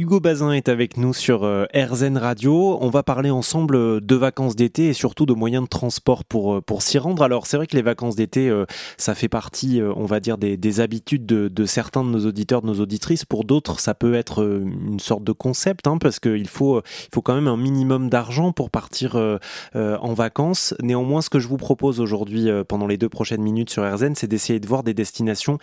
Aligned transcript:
Hugo 0.00 0.18
Bazin 0.18 0.52
est 0.52 0.70
avec 0.70 0.96
nous 0.96 1.12
sur 1.12 1.44
euh, 1.44 1.66
RZN 1.74 2.16
Radio. 2.16 2.78
On 2.80 2.88
va 2.88 3.02
parler 3.02 3.28
ensemble 3.28 3.76
euh, 3.76 4.00
de 4.00 4.14
vacances 4.14 4.56
d'été 4.56 4.88
et 4.88 4.92
surtout 4.94 5.26
de 5.26 5.34
moyens 5.34 5.64
de 5.64 5.68
transport 5.68 6.24
pour, 6.24 6.54
euh, 6.54 6.60
pour 6.62 6.80
s'y 6.80 6.96
rendre. 6.96 7.22
Alors 7.22 7.46
c'est 7.46 7.58
vrai 7.58 7.66
que 7.66 7.76
les 7.76 7.82
vacances 7.82 8.16
d'été, 8.16 8.50
ça 8.96 9.14
fait 9.14 9.28
partie, 9.28 9.82
on 9.82 10.06
va 10.06 10.20
dire, 10.20 10.38
des, 10.38 10.80
habitudes 10.80 11.26
de, 11.26 11.66
certains 11.66 12.02
de 12.02 12.08
nos 12.08 12.26
auditeurs, 12.26 12.62
de 12.62 12.68
nos 12.68 12.80
auditrices. 12.80 13.26
Pour 13.26 13.44
d'autres, 13.44 13.78
ça 13.78 13.92
peut 13.92 14.14
être 14.14 14.42
une 14.42 15.00
sorte 15.00 15.22
de 15.22 15.32
concept, 15.32 15.86
hein, 15.86 15.98
parce 15.98 16.18
qu'il 16.18 16.48
faut, 16.48 16.78
il 16.78 17.14
faut 17.14 17.20
quand 17.20 17.34
même 17.34 17.48
un 17.48 17.58
minimum 17.58 18.08
d'argent 18.08 18.52
pour 18.52 18.70
partir 18.70 19.16
en 19.74 20.14
vacances. 20.14 20.74
Néanmoins, 20.82 21.20
ce 21.20 21.28
que 21.28 21.40
je 21.40 21.48
vous 21.48 21.58
propose 21.58 22.00
aujourd'hui, 22.00 22.48
pendant 22.68 22.86
les 22.86 22.96
deux 22.96 23.08
prochaines 23.08 23.42
minutes 23.42 23.70
sur 23.70 23.82
RZN, 23.82 24.14
c'est 24.14 24.28
d'essayer 24.28 24.60
de 24.60 24.66
voir 24.66 24.82
des 24.82 24.94
destinations 24.94 25.58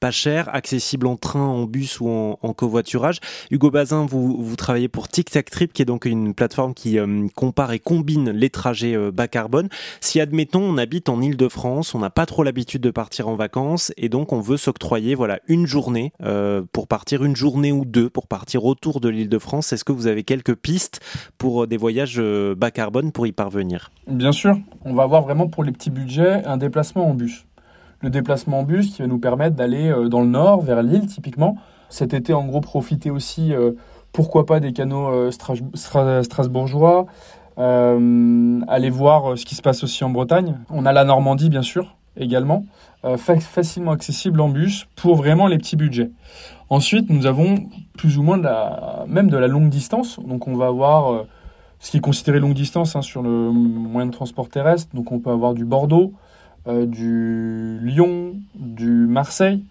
pas 0.00 0.10
chères, 0.10 0.48
accessibles 0.54 1.06
en 1.06 1.16
train, 1.16 1.44
en 1.44 1.64
bus 1.64 2.00
ou 2.00 2.08
en, 2.08 2.38
en 2.40 2.52
covoiturage. 2.54 3.18
Hugo 3.50 3.70
Bazin, 3.70 3.81
vous, 3.84 4.56
travaillez 4.56 4.88
pour 4.88 5.08
Tic 5.08 5.30
Tac 5.30 5.50
Trip, 5.50 5.72
qui 5.72 5.82
est 5.82 5.86
donc 5.86 6.04
une 6.04 6.34
plateforme 6.34 6.74
qui 6.74 6.98
euh, 6.98 7.26
compare 7.34 7.72
et 7.72 7.78
combine 7.78 8.30
les 8.30 8.50
trajets 8.50 8.94
euh, 8.94 9.10
bas 9.10 9.28
carbone. 9.28 9.68
Si, 10.00 10.20
admettons, 10.20 10.62
on 10.62 10.78
habite 10.78 11.08
en 11.08 11.20
Ile-de-France, 11.20 11.94
on 11.94 11.98
n'a 11.98 12.10
pas 12.10 12.26
trop 12.26 12.42
l'habitude 12.42 12.82
de 12.82 12.90
partir 12.90 13.28
en 13.28 13.36
vacances, 13.36 13.92
et 13.96 14.08
donc 14.08 14.32
on 14.32 14.40
veut 14.40 14.56
s'octroyer 14.56 15.14
voilà, 15.14 15.40
une 15.48 15.66
journée 15.66 16.12
euh, 16.22 16.62
pour 16.72 16.88
partir, 16.88 17.24
une 17.24 17.36
journée 17.36 17.72
ou 17.72 17.84
deux 17.84 18.08
pour 18.08 18.26
partir 18.26 18.64
autour 18.64 19.00
de 19.00 19.08
l'Île-de-France, 19.08 19.72
est-ce 19.72 19.84
que 19.84 19.92
vous 19.92 20.06
avez 20.06 20.24
quelques 20.24 20.54
pistes 20.54 21.00
pour 21.38 21.66
des 21.66 21.76
voyages 21.76 22.20
bas 22.56 22.70
carbone 22.70 23.12
pour 23.12 23.26
y 23.26 23.32
parvenir? 23.32 23.90
Bien 24.06 24.32
sûr, 24.32 24.58
on 24.84 24.94
va 24.94 25.02
avoir 25.02 25.22
vraiment 25.22 25.48
pour 25.48 25.64
les 25.64 25.72
petits 25.72 25.90
budgets 25.90 26.44
un 26.44 26.56
déplacement 26.56 27.08
en 27.08 27.14
bus. 27.14 27.44
Le 28.00 28.10
déplacement 28.10 28.60
en 28.60 28.62
bus 28.64 28.94
qui 28.94 29.02
va 29.02 29.08
nous 29.08 29.18
permettre 29.18 29.56
d'aller 29.56 29.92
dans 30.08 30.20
le 30.20 30.28
nord, 30.28 30.62
vers 30.62 30.82
l'île 30.82 31.06
typiquement, 31.06 31.56
cet 31.92 32.14
été, 32.14 32.32
en 32.32 32.46
gros, 32.46 32.62
profiter 32.62 33.10
aussi, 33.10 33.52
euh, 33.52 33.72
pourquoi 34.12 34.46
pas, 34.46 34.60
des 34.60 34.72
canaux 34.72 35.08
euh, 35.08 35.30
strasbourgeois, 36.24 37.06
euh, 37.58 38.60
aller 38.66 38.88
voir 38.88 39.36
ce 39.36 39.44
qui 39.44 39.54
se 39.54 39.60
passe 39.60 39.84
aussi 39.84 40.02
en 40.02 40.08
Bretagne. 40.08 40.58
On 40.70 40.86
a 40.86 40.92
la 40.92 41.04
Normandie, 41.04 41.50
bien 41.50 41.60
sûr, 41.60 41.94
également, 42.16 42.64
facilement 43.16 43.90
accessible 43.90 44.40
en 44.40 44.48
bus 44.48 44.86
pour 44.96 45.16
vraiment 45.16 45.48
les 45.48 45.58
petits 45.58 45.76
budgets. 45.76 46.10
Ensuite, 46.70 47.10
nous 47.10 47.26
avons 47.26 47.56
plus 47.98 48.16
ou 48.16 48.22
moins 48.22 48.38
de 48.38 48.44
la, 48.44 49.04
même 49.06 49.28
de 49.28 49.36
la 49.36 49.48
longue 49.48 49.68
distance. 49.68 50.18
Donc, 50.20 50.48
on 50.48 50.56
va 50.56 50.68
avoir 50.68 51.24
ce 51.78 51.90
qui 51.90 51.98
est 51.98 52.00
considéré 52.00 52.38
longue 52.38 52.54
distance 52.54 52.96
hein, 52.96 53.02
sur 53.02 53.22
le 53.22 53.50
moyen 53.50 54.06
de 54.06 54.12
transport 54.12 54.48
terrestre. 54.48 54.94
Donc, 54.94 55.12
on 55.12 55.18
peut 55.18 55.30
avoir 55.30 55.52
du 55.52 55.66
Bordeaux, 55.66 56.14
du 56.66 57.80
Lyon, 57.82 58.36
du 58.54 59.06
Marseille. 59.06 59.64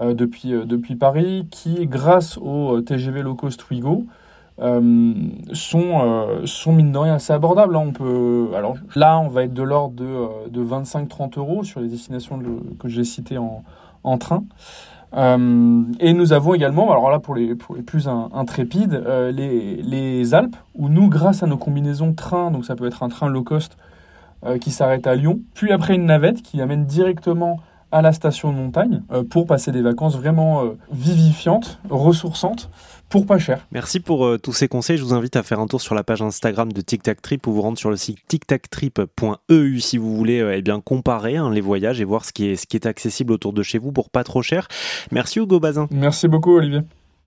Euh, 0.00 0.14
depuis, 0.14 0.54
euh, 0.54 0.64
depuis 0.64 0.94
Paris, 0.94 1.48
qui, 1.50 1.86
grâce 1.86 2.38
au 2.38 2.76
euh, 2.76 2.82
TGV 2.82 3.22
low 3.22 3.34
cost 3.34 3.68
Wigo, 3.70 4.04
sont, 5.52 6.26
sont 6.44 6.72
mine 6.72 6.90
de 6.90 6.98
rien 6.98 7.14
assez 7.14 7.32
abordables. 7.32 7.76
Hein. 7.76 7.84
On 7.86 7.92
peut, 7.92 8.48
alors 8.56 8.74
là, 8.96 9.20
on 9.20 9.28
va 9.28 9.44
être 9.44 9.54
de 9.54 9.62
l'ordre 9.62 9.94
de, 9.94 10.50
de 10.50 10.64
25-30 10.64 11.38
euros 11.38 11.62
sur 11.62 11.78
les 11.78 11.86
destinations 11.86 12.40
que 12.80 12.88
j'ai 12.88 13.04
citées 13.04 13.38
en, 13.38 13.62
en 14.02 14.18
train. 14.18 14.42
et 15.16 16.12
nous 16.12 16.32
avons 16.32 16.54
également, 16.54 16.90
alors 16.90 17.08
là 17.08 17.20
pour 17.20 17.36
les, 17.36 17.54
pour 17.54 17.76
les 17.76 17.82
plus 17.82 18.08
intrépides, 18.08 19.00
les, 19.32 19.76
les, 19.76 20.34
Alpes, 20.34 20.56
où 20.74 20.88
nous, 20.88 21.08
grâce 21.08 21.44
à 21.44 21.46
nos 21.46 21.56
combinaisons 21.56 22.12
train, 22.12 22.50
donc 22.50 22.64
ça 22.64 22.74
peut 22.74 22.88
être 22.88 23.04
un 23.04 23.10
train 23.10 23.28
low 23.28 23.44
cost 23.44 23.76
qui 24.60 24.72
s'arrête 24.72 25.06
à 25.06 25.14
Lyon, 25.14 25.38
puis 25.54 25.70
après 25.70 25.94
une 25.94 26.06
navette 26.06 26.42
qui 26.42 26.60
amène 26.60 26.84
directement 26.84 27.60
à 27.92 28.02
la 28.02 28.12
station 28.12 28.52
de 28.52 28.56
montagne 28.56 29.02
euh, 29.12 29.22
pour 29.22 29.46
passer 29.46 29.72
des 29.72 29.82
vacances 29.82 30.16
vraiment 30.16 30.64
euh, 30.64 30.76
vivifiantes, 30.92 31.78
ressourçantes, 31.88 32.70
pour 33.08 33.26
pas 33.26 33.38
cher. 33.38 33.66
Merci 33.72 34.00
pour 34.00 34.26
euh, 34.26 34.38
tous 34.38 34.52
ces 34.52 34.68
conseils. 34.68 34.98
Je 34.98 35.04
vous 35.04 35.14
invite 35.14 35.36
à 35.36 35.42
faire 35.42 35.60
un 35.60 35.66
tour 35.66 35.80
sur 35.80 35.94
la 35.94 36.04
page 36.04 36.20
Instagram 36.20 36.72
de 36.72 36.80
Tic 36.80 37.02
Tac 37.02 37.22
Trip 37.22 37.46
ou 37.46 37.52
vous 37.52 37.62
rendre 37.62 37.78
sur 37.78 37.90
le 37.90 37.96
site 37.96 38.18
tictactrip.eu 38.28 39.80
si 39.80 39.98
vous 39.98 40.14
voulez 40.16 40.46
eh 40.54 40.62
bien 40.62 40.80
comparer 40.80 41.36
hein, 41.36 41.50
les 41.50 41.60
voyages 41.60 42.00
et 42.00 42.04
voir 42.04 42.24
ce 42.24 42.32
qui, 42.32 42.46
est, 42.46 42.56
ce 42.56 42.66
qui 42.66 42.76
est 42.76 42.86
accessible 42.86 43.32
autour 43.32 43.52
de 43.52 43.62
chez 43.62 43.78
vous 43.78 43.92
pour 43.92 44.10
pas 44.10 44.24
trop 44.24 44.42
cher. 44.42 44.68
Merci 45.10 45.38
Hugo 45.38 45.60
Bazin. 45.60 45.88
Merci 45.90 46.28
beaucoup 46.28 46.56
Olivier. 46.56 46.82